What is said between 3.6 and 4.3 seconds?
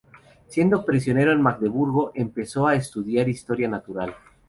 natural.